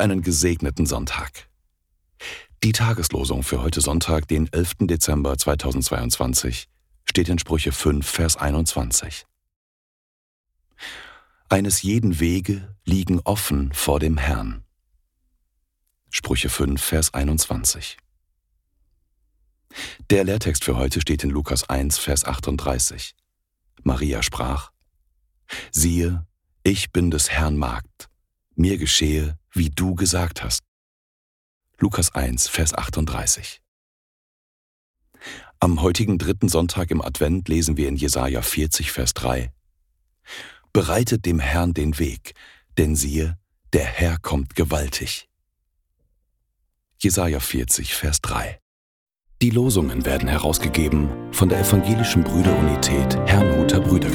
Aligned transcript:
einen 0.00 0.22
gesegneten 0.22 0.84
Sonntag. 0.84 1.48
Die 2.64 2.72
Tageslosung 2.72 3.44
für 3.44 3.62
heute 3.62 3.80
Sonntag, 3.80 4.26
den 4.26 4.52
11. 4.52 4.78
Dezember 4.80 5.38
2022, 5.38 6.68
steht 7.04 7.28
in 7.28 7.38
Sprüche 7.38 7.70
5, 7.70 8.04
Vers 8.04 8.36
21. 8.36 9.26
Eines 11.48 11.82
jeden 11.82 12.18
Wege 12.18 12.76
liegen 12.84 13.20
offen 13.20 13.72
vor 13.72 14.00
dem 14.00 14.18
Herrn. 14.18 14.64
Sprüche 16.10 16.48
5, 16.48 16.82
Vers 16.82 17.14
21. 17.14 17.96
Der 20.10 20.24
Lehrtext 20.24 20.64
für 20.64 20.76
heute 20.76 21.00
steht 21.00 21.22
in 21.22 21.30
Lukas 21.30 21.68
1, 21.68 21.98
Vers 21.98 22.24
38. 22.24 23.14
Maria 23.84 24.24
sprach, 24.24 24.72
Siehe, 25.70 26.26
ich 26.64 26.90
bin 26.90 27.12
des 27.12 27.30
Herrn 27.30 27.56
Magd, 27.56 28.09
mir 28.60 28.78
geschehe, 28.78 29.38
wie 29.52 29.70
du 29.70 29.94
gesagt 29.94 30.44
hast. 30.44 30.60
Lukas 31.78 32.14
1, 32.14 32.46
Vers 32.46 32.74
38. 32.74 33.60
Am 35.58 35.82
heutigen 35.82 36.18
dritten 36.18 36.48
Sonntag 36.48 36.90
im 36.90 37.02
Advent 37.02 37.48
lesen 37.48 37.76
wir 37.76 37.88
in 37.88 37.96
Jesaja 37.96 38.42
40, 38.42 38.92
Vers 38.92 39.14
3. 39.14 39.50
Bereitet 40.72 41.24
dem 41.26 41.40
Herrn 41.40 41.74
den 41.74 41.98
Weg, 41.98 42.34
denn 42.78 42.96
siehe, 42.96 43.38
der 43.72 43.84
Herr 43.84 44.18
kommt 44.18 44.54
gewaltig. 44.54 45.28
Jesaja 46.98 47.40
40, 47.40 47.94
Vers 47.94 48.20
3. 48.20 48.60
Die 49.42 49.50
Losungen 49.50 50.04
werden 50.04 50.28
herausgegeben 50.28 51.08
von 51.32 51.48
der 51.48 51.60
Evangelischen 51.60 52.24
Brüderunität 52.24 53.16
Herrnhuter 53.26 53.80
Brüdergemeine. 53.80 54.09